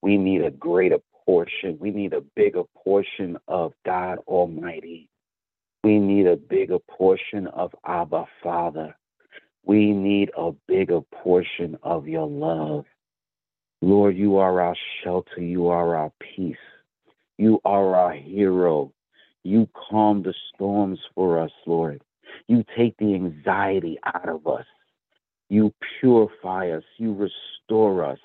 We 0.03 0.17
need 0.17 0.43
a 0.43 0.51
greater 0.51 0.99
portion. 1.25 1.79
We 1.81 1.91
need 1.91 2.13
a 2.13 2.21
bigger 2.21 2.65
portion 2.77 3.39
of 3.49 3.73
God 3.85 4.19
Almighty. 4.27 5.09
We 5.83 5.99
need 5.99 6.27
a 6.27 6.37
bigger 6.37 6.79
portion 6.79 7.47
of 7.49 7.75
Abba 7.87 8.27
Father. 8.43 8.97
We 9.65 9.93
need 9.93 10.31
a 10.37 10.53
bigger 10.69 11.01
portion 11.23 11.77
of 11.83 12.07
your 12.07 12.27
love. 12.29 12.85
Lord, 13.81 14.17
you 14.17 14.37
are 14.37 14.61
our 14.61 14.77
shelter. 15.03 15.41
You 15.41 15.69
are 15.69 15.97
our 15.97 16.13
peace. 16.21 16.57
You 17.39 17.61
are 17.65 17.97
our 17.97 18.13
hero. 18.13 18.93
You 19.45 19.69
calm 19.91 20.23
the 20.23 20.35
storms 20.55 20.99
for 21.15 21.39
us, 21.39 21.53
Lord. 21.67 22.03
You 22.49 22.65
take 22.77 22.97
the 22.97 23.15
anxiety 23.15 23.99
out 24.05 24.29
of 24.29 24.47
us. 24.47 24.65
You 25.51 25.73
purify 26.01 26.71
us. 26.71 26.83
You 26.97 27.15
restore 27.15 28.05
us. 28.05 28.19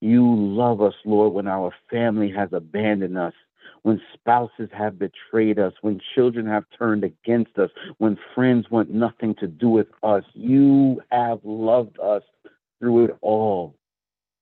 You 0.00 0.34
love 0.34 0.80
us, 0.80 0.94
Lord, 1.04 1.34
when 1.34 1.46
our 1.46 1.72
family 1.90 2.32
has 2.32 2.48
abandoned 2.52 3.18
us, 3.18 3.34
when 3.82 4.00
spouses 4.14 4.70
have 4.72 4.98
betrayed 4.98 5.58
us, 5.58 5.74
when 5.82 6.00
children 6.14 6.46
have 6.46 6.64
turned 6.78 7.04
against 7.04 7.58
us, 7.58 7.70
when 7.98 8.18
friends 8.34 8.70
want 8.70 8.90
nothing 8.90 9.34
to 9.36 9.46
do 9.46 9.68
with 9.68 9.88
us. 10.02 10.24
You 10.32 11.02
have 11.10 11.40
loved 11.44 11.98
us 12.00 12.22
through 12.78 13.04
it 13.04 13.16
all 13.20 13.74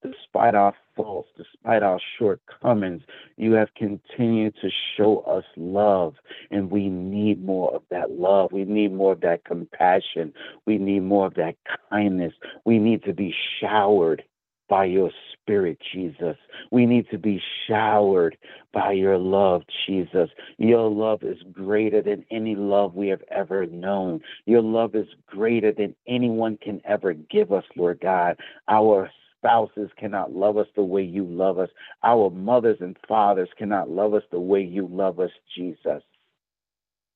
despite 0.02 0.54
our 0.54 0.74
faults, 0.96 1.28
despite 1.36 1.82
our 1.82 1.98
shortcomings, 2.18 3.02
you 3.36 3.52
have 3.52 3.68
continued 3.74 4.54
to 4.62 4.70
show 4.96 5.20
us 5.20 5.44
love. 5.56 6.14
And 6.50 6.70
we 6.70 6.88
need 6.88 7.44
more 7.44 7.74
of 7.74 7.82
that 7.90 8.12
love. 8.12 8.52
We 8.52 8.64
need 8.64 8.92
more 8.92 9.12
of 9.12 9.20
that 9.22 9.44
compassion. 9.44 10.32
We 10.66 10.78
need 10.78 11.00
more 11.00 11.26
of 11.26 11.34
that 11.34 11.56
kindness. 11.90 12.34
We 12.64 12.78
need 12.78 13.04
to 13.04 13.12
be 13.12 13.34
showered 13.60 14.22
by 14.68 14.84
your 14.84 15.10
spirit, 15.32 15.78
Jesus. 15.92 16.36
We 16.70 16.84
need 16.84 17.08
to 17.10 17.18
be 17.18 17.40
showered 17.66 18.36
by 18.72 18.92
your 18.92 19.16
love, 19.16 19.62
Jesus. 19.86 20.28
Your 20.58 20.90
love 20.90 21.22
is 21.22 21.38
greater 21.50 22.02
than 22.02 22.24
any 22.30 22.54
love 22.54 22.94
we 22.94 23.08
have 23.08 23.22
ever 23.30 23.64
known. 23.66 24.20
Your 24.44 24.60
love 24.60 24.94
is 24.94 25.06
greater 25.26 25.72
than 25.72 25.96
anyone 26.06 26.58
can 26.58 26.82
ever 26.84 27.14
give 27.14 27.50
us, 27.50 27.64
Lord 27.76 28.00
God. 28.00 28.36
Our 28.68 29.10
spouses 29.38 29.90
cannot 29.98 30.32
love 30.32 30.56
us 30.56 30.66
the 30.76 30.82
way 30.82 31.02
you 31.02 31.24
love 31.24 31.58
us. 31.58 31.70
Our 32.02 32.30
mothers 32.30 32.78
and 32.80 32.96
fathers 33.06 33.48
cannot 33.56 33.90
love 33.90 34.14
us 34.14 34.22
the 34.30 34.40
way 34.40 34.62
you 34.62 34.88
love 34.90 35.20
us, 35.20 35.30
Jesus. 35.56 36.02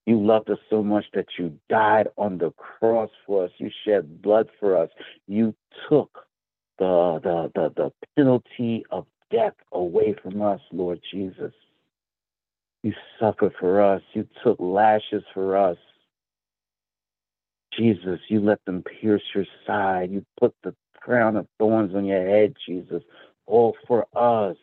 You 0.06 0.20
loved 0.20 0.50
us 0.50 0.58
so 0.68 0.82
much 0.82 1.04
that 1.14 1.26
you 1.38 1.58
died 1.68 2.08
on 2.16 2.38
the 2.38 2.50
cross 2.52 3.10
for 3.26 3.44
us. 3.44 3.50
You 3.58 3.70
shed 3.84 4.20
blood 4.20 4.48
for 4.58 4.76
us. 4.76 4.90
You 5.28 5.54
took 5.88 6.26
the, 6.78 7.20
the, 7.22 7.52
the, 7.54 7.72
the 7.76 7.92
penalty 8.16 8.84
of 8.90 9.06
death 9.30 9.54
away 9.72 10.14
from 10.22 10.42
us, 10.42 10.60
Lord 10.72 11.00
Jesus. 11.12 11.52
You 12.82 12.92
suffered 13.20 13.52
for 13.60 13.80
us. 13.80 14.02
You 14.12 14.26
took 14.42 14.56
lashes 14.58 15.22
for 15.32 15.56
us. 15.56 15.78
Jesus, 17.78 18.18
you 18.28 18.40
let 18.40 18.62
them 18.66 18.82
pierce 18.82 19.22
your 19.34 19.46
side. 19.66 20.10
You 20.10 20.24
put 20.38 20.54
the 20.62 20.74
crown 21.04 21.36
of 21.36 21.46
thorns 21.58 21.94
on 21.94 22.04
your 22.04 22.26
head, 22.26 22.54
Jesus, 22.66 23.02
all 23.46 23.74
for 23.86 24.06
us. 24.14 24.56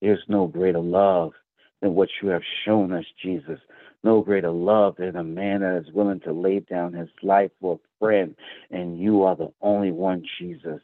There's 0.00 0.22
no 0.28 0.46
greater 0.46 0.80
love 0.80 1.32
than 1.80 1.94
what 1.94 2.08
you 2.22 2.28
have 2.28 2.42
shown 2.64 2.92
us, 2.92 3.04
Jesus. 3.22 3.58
No 4.04 4.20
greater 4.20 4.50
love 4.50 4.96
than 4.98 5.16
a 5.16 5.24
man 5.24 5.60
that 5.60 5.76
is 5.78 5.92
willing 5.92 6.20
to 6.20 6.32
lay 6.32 6.60
down 6.60 6.92
his 6.92 7.08
life 7.22 7.50
for 7.60 7.74
a 7.74 7.88
friend. 7.98 8.36
And 8.70 8.98
you 8.98 9.22
are 9.22 9.36
the 9.36 9.52
only 9.60 9.90
one, 9.90 10.22
Jesus, 10.38 10.80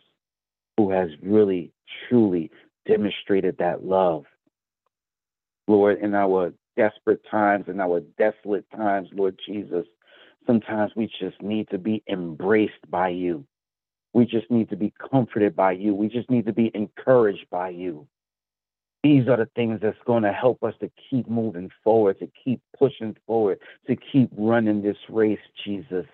who 0.76 0.90
has 0.90 1.10
really, 1.22 1.72
truly 2.08 2.50
demonstrated 2.86 3.56
that 3.58 3.84
love. 3.84 4.24
Lord, 5.68 5.98
in 6.00 6.14
our 6.14 6.52
desperate 6.76 7.20
times, 7.30 7.66
in 7.68 7.80
our 7.80 8.00
desolate 8.18 8.66
times, 8.74 9.08
Lord 9.12 9.38
Jesus, 9.46 9.86
sometimes 10.46 10.92
we 10.96 11.06
just 11.20 11.40
need 11.40 11.68
to 11.70 11.78
be 11.78 12.02
embraced 12.08 12.90
by 12.90 13.10
you. 13.10 13.44
We 14.12 14.26
just 14.26 14.50
need 14.50 14.68
to 14.70 14.76
be 14.76 14.92
comforted 15.10 15.56
by 15.56 15.72
you. 15.72 15.94
We 15.94 16.08
just 16.08 16.30
need 16.30 16.46
to 16.46 16.52
be 16.52 16.70
encouraged 16.74 17.46
by 17.50 17.70
you. 17.70 18.06
These 19.02 19.26
are 19.26 19.36
the 19.36 19.48
things 19.56 19.80
that's 19.82 19.98
going 20.06 20.22
to 20.22 20.32
help 20.32 20.62
us 20.62 20.74
to 20.80 20.90
keep 21.10 21.28
moving 21.28 21.70
forward, 21.82 22.20
to 22.20 22.30
keep 22.44 22.60
pushing 22.78 23.16
forward, 23.26 23.58
to 23.88 23.96
keep 23.96 24.30
running 24.36 24.82
this 24.82 24.98
race, 25.08 25.40
Jesus. 25.64 26.06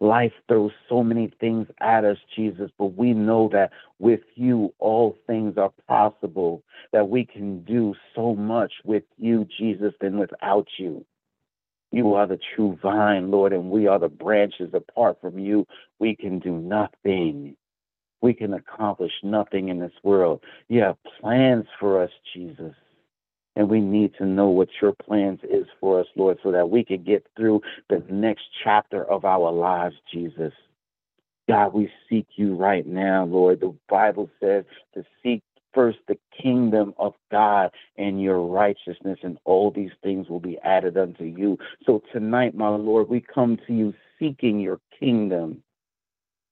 Life 0.00 0.32
throws 0.48 0.72
so 0.88 1.04
many 1.04 1.32
things 1.38 1.68
at 1.80 2.04
us, 2.04 2.16
Jesus, 2.34 2.70
but 2.78 2.96
we 2.96 3.12
know 3.12 3.48
that 3.52 3.70
with 3.98 4.20
you, 4.34 4.72
all 4.78 5.16
things 5.26 5.56
are 5.58 5.72
possible, 5.86 6.62
that 6.92 7.08
we 7.08 7.24
can 7.24 7.62
do 7.64 7.94
so 8.14 8.34
much 8.34 8.72
with 8.84 9.04
you, 9.18 9.46
Jesus, 9.58 9.92
than 10.00 10.18
without 10.18 10.66
you. 10.78 11.04
You 11.94 12.14
are 12.14 12.26
the 12.26 12.40
true 12.56 12.76
vine, 12.82 13.30
Lord, 13.30 13.52
and 13.52 13.70
we 13.70 13.86
are 13.86 14.00
the 14.00 14.08
branches. 14.08 14.74
Apart 14.74 15.20
from 15.20 15.38
you, 15.38 15.64
we 16.00 16.16
can 16.16 16.40
do 16.40 16.50
nothing. 16.50 17.56
We 18.20 18.34
can 18.34 18.54
accomplish 18.54 19.12
nothing 19.22 19.68
in 19.68 19.78
this 19.78 19.92
world. 20.02 20.42
You 20.68 20.80
have 20.80 20.96
plans 21.20 21.66
for 21.78 22.02
us, 22.02 22.10
Jesus. 22.34 22.74
And 23.54 23.70
we 23.70 23.80
need 23.80 24.12
to 24.18 24.26
know 24.26 24.48
what 24.48 24.70
your 24.82 24.92
plans 24.92 25.38
is 25.44 25.66
for 25.78 26.00
us, 26.00 26.06
Lord, 26.16 26.38
so 26.42 26.50
that 26.50 26.68
we 26.68 26.84
can 26.84 27.04
get 27.04 27.24
through 27.36 27.60
the 27.88 28.02
next 28.10 28.42
chapter 28.64 29.04
of 29.04 29.24
our 29.24 29.52
lives, 29.52 29.94
Jesus. 30.12 30.52
God, 31.48 31.74
we 31.74 31.88
seek 32.10 32.26
you 32.34 32.56
right 32.56 32.84
now, 32.84 33.24
Lord. 33.24 33.60
The 33.60 33.72
Bible 33.88 34.28
says 34.40 34.64
to 34.94 35.04
seek 35.22 35.44
first 35.74 35.98
the 36.08 36.18
kingdom 36.40 36.94
of 36.98 37.14
God 37.30 37.70
and 37.98 38.22
your 38.22 38.46
righteousness, 38.46 39.18
and 39.22 39.38
all 39.44 39.70
these 39.70 39.90
things 40.02 40.28
will 40.28 40.40
be 40.40 40.58
added 40.62 40.96
unto 40.96 41.24
you. 41.24 41.58
So 41.84 42.02
tonight, 42.12 42.54
my 42.54 42.68
Lord, 42.68 43.08
we 43.08 43.20
come 43.20 43.58
to 43.66 43.72
you 43.72 43.94
seeking 44.18 44.60
your 44.60 44.80
kingdom. 44.98 45.62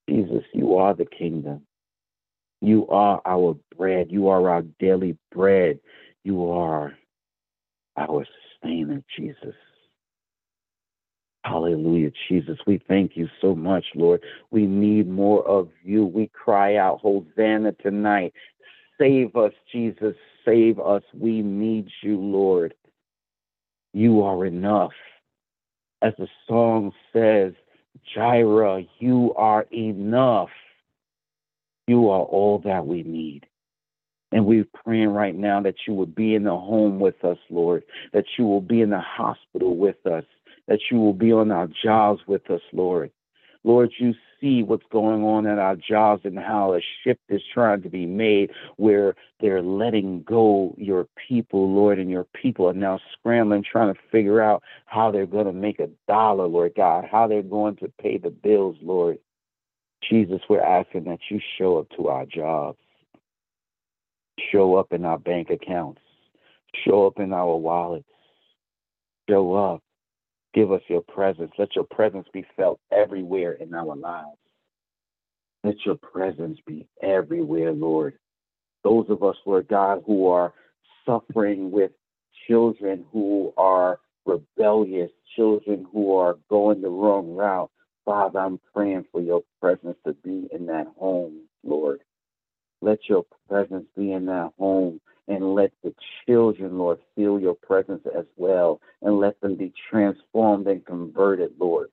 Jesus, 0.08 0.44
you 0.52 0.76
are 0.76 0.94
the 0.94 1.06
kingdom. 1.06 1.62
You 2.60 2.86
are 2.88 3.20
our 3.24 3.56
bread. 3.76 4.08
You 4.10 4.28
are 4.28 4.48
our 4.48 4.62
daily 4.78 5.16
bread. 5.32 5.80
You 6.24 6.50
are 6.50 6.92
our 7.96 8.26
sustainer, 8.60 9.02
Jesus. 9.16 9.54
Hallelujah, 11.44 12.12
Jesus. 12.28 12.56
We 12.68 12.80
thank 12.86 13.16
you 13.16 13.28
so 13.40 13.52
much, 13.54 13.84
Lord. 13.96 14.22
We 14.52 14.64
need 14.64 15.08
more 15.08 15.44
of 15.46 15.70
you. 15.82 16.06
We 16.06 16.28
cry 16.28 16.76
out, 16.76 17.00
Hosanna 17.00 17.72
tonight. 17.82 18.32
Save 18.98 19.36
us, 19.36 19.52
Jesus. 19.70 20.14
Save 20.44 20.78
us. 20.78 21.02
We 21.14 21.42
need 21.42 21.88
you, 22.02 22.18
Lord. 22.18 22.74
You 23.92 24.22
are 24.22 24.44
enough. 24.46 24.92
As 26.02 26.14
the 26.18 26.28
song 26.48 26.92
says, 27.12 27.52
Jireh, 28.14 28.84
you 28.98 29.34
are 29.36 29.66
enough. 29.72 30.48
You 31.86 32.08
are 32.10 32.22
all 32.22 32.60
that 32.64 32.86
we 32.86 33.02
need. 33.02 33.46
And 34.32 34.46
we're 34.46 34.66
praying 34.84 35.10
right 35.10 35.36
now 35.36 35.60
that 35.60 35.74
you 35.86 35.94
will 35.94 36.06
be 36.06 36.34
in 36.34 36.44
the 36.44 36.50
home 36.50 36.98
with 36.98 37.22
us, 37.22 37.36
Lord, 37.50 37.84
that 38.12 38.24
you 38.38 38.46
will 38.46 38.62
be 38.62 38.80
in 38.80 38.90
the 38.90 39.00
hospital 39.00 39.76
with 39.76 40.06
us, 40.06 40.24
that 40.68 40.80
you 40.90 40.98
will 40.98 41.12
be 41.12 41.32
on 41.32 41.50
our 41.50 41.68
jobs 41.84 42.22
with 42.26 42.50
us, 42.50 42.62
Lord. 42.72 43.10
Lord, 43.64 43.92
you 43.98 44.14
see 44.40 44.62
what's 44.62 44.86
going 44.90 45.22
on 45.22 45.46
at 45.46 45.58
our 45.58 45.76
jobs 45.76 46.22
and 46.24 46.38
how 46.38 46.74
a 46.74 46.80
shift 47.02 47.20
is 47.28 47.42
trying 47.54 47.82
to 47.82 47.88
be 47.88 48.06
made 48.06 48.50
where 48.76 49.14
they're 49.40 49.62
letting 49.62 50.22
go 50.24 50.74
your 50.76 51.06
people, 51.28 51.72
Lord, 51.72 51.98
and 51.98 52.10
your 52.10 52.26
people 52.34 52.68
are 52.68 52.74
now 52.74 52.98
scrambling, 53.12 53.64
trying 53.70 53.94
to 53.94 54.00
figure 54.10 54.42
out 54.42 54.62
how 54.86 55.10
they're 55.10 55.26
going 55.26 55.46
to 55.46 55.52
make 55.52 55.78
a 55.78 55.90
dollar, 56.08 56.46
Lord 56.46 56.72
God, 56.76 57.04
how 57.10 57.28
they're 57.28 57.42
going 57.42 57.76
to 57.76 57.92
pay 58.00 58.18
the 58.18 58.30
bills, 58.30 58.76
Lord. 58.82 59.18
Jesus, 60.10 60.40
we're 60.48 60.60
asking 60.60 61.04
that 61.04 61.20
you 61.30 61.40
show 61.56 61.78
up 61.78 61.88
to 61.96 62.08
our 62.08 62.26
jobs 62.26 62.78
show 64.50 64.76
up 64.76 64.92
in 64.92 65.04
our 65.04 65.18
bank 65.18 65.50
accounts, 65.50 66.00
show 66.84 67.06
up 67.06 67.18
in 67.18 67.32
our 67.32 67.56
wallets, 67.56 68.08
show 69.28 69.54
up. 69.54 69.82
Give 70.54 70.72
us 70.72 70.82
your 70.88 71.02
presence. 71.02 71.52
Let 71.58 71.74
your 71.74 71.84
presence 71.84 72.26
be 72.32 72.44
felt 72.56 72.80
everywhere 72.92 73.52
in 73.52 73.74
our 73.74 73.96
lives. 73.96 74.38
Let 75.64 75.76
your 75.86 75.96
presence 75.96 76.58
be 76.66 76.88
everywhere, 77.02 77.72
Lord. 77.72 78.14
Those 78.84 79.06
of 79.10 79.22
us, 79.22 79.36
Lord 79.46 79.68
God, 79.68 80.02
who 80.06 80.28
are 80.28 80.52
suffering 81.06 81.70
with 81.70 81.92
children 82.48 83.04
who 83.12 83.52
are 83.56 84.00
rebellious, 84.26 85.10
children 85.36 85.86
who 85.92 86.16
are 86.16 86.38
going 86.50 86.82
the 86.82 86.90
wrong 86.90 87.34
route, 87.34 87.70
Father, 88.04 88.40
I'm 88.40 88.60
praying 88.74 89.06
for 89.12 89.20
your 89.20 89.42
presence 89.60 89.96
to 90.06 90.14
be 90.14 90.48
in 90.52 90.66
that 90.66 90.88
home, 90.98 91.42
Lord. 91.64 92.00
Let 92.80 92.98
your 93.08 93.24
presence 93.48 93.86
be 93.96 94.12
in 94.12 94.26
that 94.26 94.52
home 94.58 95.00
and 95.28 95.54
let 95.54 95.72
the 95.82 95.94
children, 96.26 96.78
Lord, 96.78 96.98
feel 97.14 97.38
your 97.38 97.54
presence 97.54 98.02
as 98.16 98.24
well 98.36 98.80
and 99.02 99.18
let 99.18 99.40
them 99.40 99.56
be 99.56 99.72
transformed 99.90 100.66
and 100.66 100.84
converted, 100.84 101.52
Lord, 101.58 101.88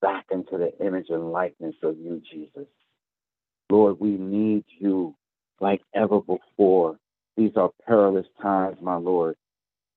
back 0.00 0.26
into 0.30 0.58
the 0.58 0.72
image 0.84 1.06
and 1.10 1.32
likeness 1.32 1.76
of 1.82 1.96
you, 1.98 2.20
Jesus. 2.30 2.66
Lord, 3.70 3.98
we 4.00 4.10
need 4.10 4.64
you 4.78 5.14
like 5.60 5.82
ever 5.94 6.20
before. 6.20 6.98
These 7.36 7.52
are 7.56 7.70
perilous 7.86 8.26
times, 8.42 8.76
my 8.80 8.96
Lord. 8.96 9.36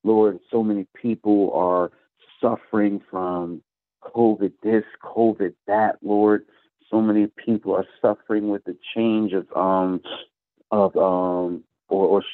Lord, 0.04 0.40
so 0.52 0.64
many 0.64 0.88
people 1.00 1.52
are 1.54 1.92
suffering 2.40 3.02
from 3.10 3.62
COVID 4.04 4.54
this, 4.64 4.84
COVID 5.04 5.54
that, 5.68 5.98
Lord 6.02 6.46
so 6.90 7.02
many 7.02 7.28
people 7.28 7.76
are 7.76 7.86
suffering 8.02 8.50
with 8.50 8.64
the 8.66 8.78
change 8.96 9.34
of 9.34 9.48
um 9.56 10.02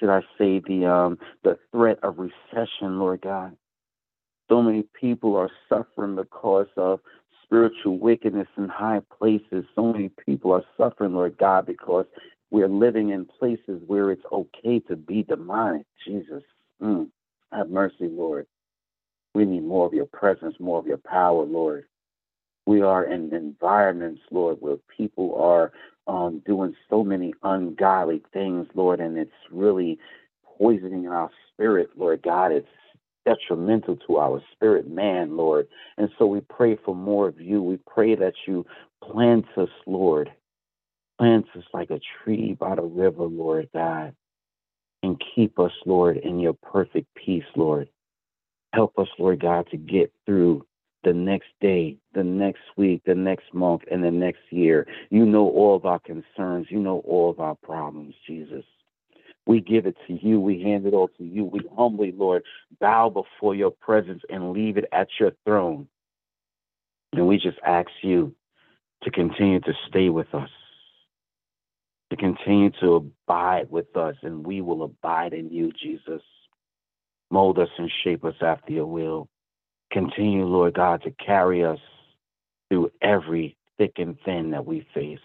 should 0.04 0.10
I 0.10 0.22
say 0.38 0.60
the 0.60 0.86
um 0.86 1.18
the 1.44 1.58
threat 1.72 1.98
of 2.04 2.18
recession, 2.18 3.00
Lord 3.00 3.22
God. 3.22 3.56
So 4.50 4.62
many 4.62 4.84
people 5.00 5.38
are 5.38 5.50
suffering 5.70 6.18
because 6.18 6.68
of 6.76 7.00
spiritual 7.46 7.98
wickedness 8.00 8.50
in 8.58 8.68
high 8.68 9.02
places. 9.18 9.64
So 9.76 9.94
many 9.94 10.10
people 10.26 10.52
are 10.52 10.64
suffering, 10.78 11.14
Lord 11.14 11.38
God, 11.38 11.66
because 11.66 12.06
we're 12.52 12.68
living 12.68 13.12
in 13.12 13.26
places 13.26 13.82
where 13.88 14.12
it's 14.12 14.26
okay 14.30 14.80
to 14.90 14.98
be 14.98 15.24
demonic. 15.24 15.86
Jesus, 16.06 16.44
mm, 16.82 17.08
have 17.54 17.70
mercy, 17.70 18.10
Lord. 18.10 18.46
We 19.34 19.46
need 19.46 19.64
more 19.64 19.88
of 19.88 19.94
your 19.94 20.08
presence, 20.08 20.56
more 20.60 20.80
of 20.80 20.86
your 20.86 20.98
power, 20.98 21.46
Lord. 21.46 21.86
We 22.66 22.82
are 22.82 23.06
in 23.06 23.34
environments, 23.34 24.22
Lord, 24.32 24.58
where 24.60 24.78
people 24.98 25.36
are 25.42 25.72
um, 26.08 26.42
doing 26.46 26.76
so 26.90 27.04
many 27.04 27.34
ungodly 27.44 28.22
things, 28.34 28.68
Lord, 28.74 29.00
and 29.00 29.18
it's 29.18 29.32
really 29.52 30.00
poisoning 30.58 31.08
our 31.08 31.30
spirit, 31.52 31.90
Lord 31.96 32.22
God. 32.24 32.52
It's 32.52 32.68
detrimental 33.26 33.98
to 34.08 34.18
our 34.18 34.42
spirit 34.52 34.90
man, 34.90 35.38
Lord. 35.38 35.68
And 35.98 36.10
so 36.18 36.26
we 36.26 36.42
pray 36.42 36.78
for 36.84 36.96
more 36.96 37.28
of 37.28 37.40
you. 37.40 37.62
We 37.62 37.80
pray 37.88 38.16
that 38.16 38.34
you 38.46 38.66
plant 39.04 39.46
us, 39.58 39.70
Lord. 39.86 40.32
Plant 41.20 41.46
us 41.56 41.64
like 41.74 41.90
a 41.90 42.00
tree 42.24 42.54
by 42.60 42.76
the 42.76 42.82
river, 42.82 43.24
Lord 43.24 43.70
God. 43.74 44.14
And 45.04 45.22
keep 45.36 45.60
us, 45.60 45.72
Lord, 45.86 46.18
in 46.18 46.40
your 46.40 46.54
perfect 46.54 47.08
peace, 47.16 47.44
Lord. 47.56 47.90
Help 48.74 48.98
us, 48.98 49.08
Lord 49.20 49.42
God, 49.42 49.68
to 49.72 49.78
get 49.78 50.12
through 50.26 50.66
the 51.04 51.14
next 51.14 51.50
day, 51.62 51.98
the 52.14 52.24
next 52.24 52.62
week, 52.78 53.02
the 53.06 53.16
next 53.16 53.54
month, 53.54 53.82
and 53.92 54.04
the 54.04 54.12
next 54.12 54.42
year. 54.50 54.88
You 55.10 55.26
know 55.26 55.50
all 55.50 55.76
of 55.76 55.86
our 55.86 56.00
concerns. 56.00 56.68
You 56.70 56.80
know 56.80 57.00
all 57.06 57.30
of 57.30 57.40
our 57.40 57.56
problems, 57.56 58.16
Jesus. 58.26 58.64
We 59.46 59.60
give 59.60 59.86
it 59.86 59.98
to 60.08 60.14
you. 60.14 60.40
We 60.40 60.62
hand 60.62 60.86
it 60.86 60.94
all 60.94 61.10
to 61.18 61.24
you. 61.24 61.44
We 61.44 61.62
humbly, 61.76 62.14
Lord, 62.16 62.44
bow 62.80 63.10
before 63.10 63.56
your 63.56 63.72
presence 63.72 64.22
and 64.30 64.54
leave 64.54 64.78
it 64.78 64.86
at 64.94 65.10
your 65.20 65.32
throne. 65.44 65.88
And 67.12 67.28
we 67.28 67.38
just 67.38 67.60
ask 67.66 67.90
you 68.02 68.34
to 69.04 69.12
continue 69.12 69.60
to 69.60 69.74
stay 69.90 70.10
with 70.10 70.34
us, 70.34 70.50
to 72.10 72.16
continue 72.16 72.72
to 72.80 72.96
abide 72.96 73.70
with 73.70 73.96
us, 73.98 74.16
and 74.24 74.46
we 74.46 74.62
will 74.62 74.84
abide 74.84 75.34
in 75.34 75.50
you, 75.50 75.72
Jesus. 75.74 76.22
Mold 77.30 77.60
us 77.60 77.70
and 77.78 77.92
shape 78.04 78.24
us 78.24 78.36
after 78.42 78.72
your 78.72 78.86
will. 78.86 79.28
Continue, 79.94 80.46
Lord 80.46 80.74
God, 80.74 81.04
to 81.04 81.12
carry 81.12 81.64
us 81.64 81.80
through 82.70 82.92
every 83.02 83.56
thick 83.78 83.94
and 83.98 84.18
thin 84.26 84.52
that 84.52 84.66
we 84.66 84.88
face. 84.94 85.20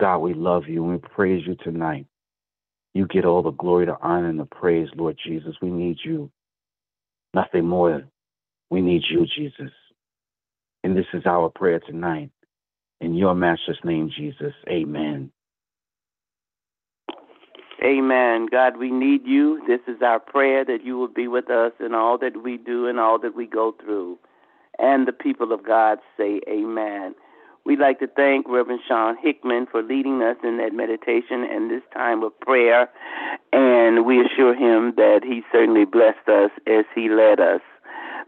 God, 0.00 0.18
we 0.18 0.34
love 0.34 0.64
you 0.68 0.82
and 0.84 0.92
we 0.92 0.98
praise 0.98 1.46
you 1.46 1.56
tonight. 1.62 2.06
You 2.92 3.06
get 3.06 3.24
all 3.24 3.42
the 3.42 3.52
glory, 3.52 3.86
the 3.86 3.96
honor, 4.02 4.28
and 4.28 4.40
the 4.40 4.46
praise, 4.46 4.88
Lord 4.96 5.16
Jesus. 5.24 5.54
We 5.62 5.70
need 5.70 5.98
you. 6.04 6.30
Nothing 7.34 7.66
more. 7.66 8.02
We 8.70 8.80
need 8.80 9.02
you, 9.08 9.26
Jesus. 9.36 9.72
And 10.82 10.96
this 10.96 11.06
is 11.14 11.24
our 11.26 11.48
prayer 11.50 11.80
tonight. 11.80 12.30
In 13.00 13.14
your 13.14 13.34
master's 13.34 13.78
name, 13.84 14.10
Jesus. 14.16 14.54
Amen. 14.68 15.30
Amen. 17.82 18.46
God, 18.50 18.78
we 18.78 18.90
need 18.90 19.26
you. 19.26 19.62
This 19.66 19.80
is 19.86 20.00
our 20.02 20.18
prayer 20.18 20.64
that 20.64 20.84
you 20.84 20.96
will 20.96 21.08
be 21.08 21.28
with 21.28 21.50
us 21.50 21.72
in 21.78 21.94
all 21.94 22.16
that 22.18 22.42
we 22.42 22.56
do 22.56 22.86
and 22.86 22.98
all 22.98 23.18
that 23.18 23.36
we 23.36 23.46
go 23.46 23.74
through. 23.82 24.18
And 24.78 25.06
the 25.06 25.12
people 25.12 25.52
of 25.52 25.64
God 25.64 25.98
say, 26.16 26.40
Amen. 26.48 27.14
We'd 27.64 27.80
like 27.80 27.98
to 27.98 28.06
thank 28.06 28.48
Reverend 28.48 28.80
Shaun 28.86 29.16
Hickmon 29.16 29.68
for 29.68 29.82
leading 29.82 30.22
us 30.22 30.36
in 30.44 30.56
that 30.58 30.72
meditation 30.72 31.42
and 31.42 31.68
this 31.68 31.82
time 31.92 32.22
of 32.22 32.38
prayer. 32.38 32.88
And 33.52 34.06
we 34.06 34.24
assure 34.24 34.54
him 34.54 34.94
that 34.96 35.22
he 35.24 35.42
certainly 35.50 35.84
blessed 35.84 36.28
us 36.28 36.52
as 36.68 36.84
he 36.94 37.08
led 37.08 37.40
us. 37.40 37.60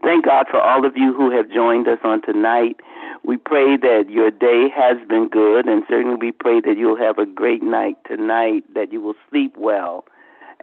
Thank 0.01 0.25
God 0.25 0.45
for 0.49 0.61
all 0.61 0.85
of 0.85 0.95
you 0.95 1.13
who 1.13 1.29
have 1.35 1.51
joined 1.51 1.87
us 1.87 1.99
on 2.03 2.21
tonight. 2.21 2.77
We 3.23 3.35
pray 3.37 3.75
that 3.77 4.05
your 4.09 4.31
day 4.31 4.69
has 4.73 4.97
been 5.07 5.27
good, 5.27 5.67
and 5.67 5.83
certainly 5.89 6.15
we 6.15 6.31
pray 6.31 6.61
that 6.61 6.77
you'll 6.77 6.97
have 6.97 7.17
a 7.17 7.25
great 7.25 7.61
night 7.61 7.97
tonight, 8.07 8.63
that 8.73 8.93
you 8.93 9.01
will 9.01 9.15
sleep 9.29 9.55
well, 9.57 10.05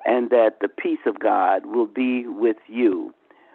and 0.06 0.30
that 0.30 0.60
the 0.60 0.68
peace 0.68 1.00
of 1.04 1.18
God 1.18 1.66
will 1.66 1.86
be 1.86 2.26
with 2.26 2.56
you. 2.66 3.12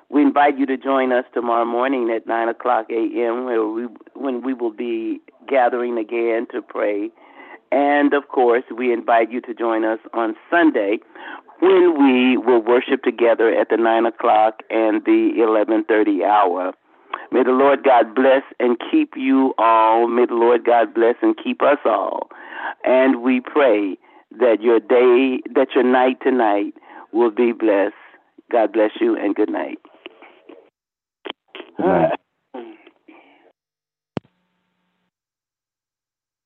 We 0.10 0.22
invite 0.22 0.60
you 0.60 0.66
to 0.68 0.78
join 0.78 1.12
us 1.12 1.26
tomorrow 1.34 1.66
morning 1.66 2.12
at 2.16 2.28
9 2.28 2.50
o'clock 2.50 2.88
a.m., 2.92 3.46
where 3.46 3.66
we, 3.66 3.88
when 4.14 4.44
we 4.44 4.54
will 4.54 4.74
be 4.74 5.20
gathering 5.48 5.98
again 5.98 6.46
to 6.52 6.62
pray. 6.62 7.10
And 7.72 8.14
of 8.14 8.28
course, 8.28 8.66
we 8.76 8.92
invite 8.92 9.32
you 9.32 9.40
to 9.42 9.54
join 9.54 9.86
us 9.86 10.00
on 10.14 10.36
Sunday 10.50 11.00
when 11.62 11.94
we 11.98 12.38
will 12.38 12.62
worship 12.62 13.04
together 13.04 13.54
at 13.54 13.70
the 13.70 13.78
9 13.78 14.06
o'clock 14.06 14.64
and 14.70 15.04
the 15.06 15.32
11.30 15.38 16.24
hour. 16.26 16.74
May 17.32 17.44
the 17.44 17.52
Lord 17.52 17.84
God 17.84 18.14
bless 18.16 18.44
and 18.60 18.78
keep 18.92 19.14
you 19.16 19.54
all. 19.58 20.08
May 20.08 20.26
the 20.26 20.34
Lord 20.34 20.66
God 20.66 20.94
bless 20.94 21.16
and 21.22 21.36
keep 21.42 21.62
us 21.62 21.78
all. 21.86 22.30
And 22.84 23.22
we 23.22 23.40
pray 23.40 23.98
that 24.40 24.58
your 24.62 24.80
day, 24.80 25.42
that 25.54 25.68
your 25.76 25.84
night 25.84 26.18
tonight 26.22 26.74
will 27.12 27.32
be 27.32 27.52
blessed. 27.52 27.96
God 28.52 28.74
bless 28.74 28.92
you 29.00 29.16
and 29.16 29.36
good 29.36 29.50
night. 29.50 29.80
Good 31.78 31.86
night. 31.86 32.21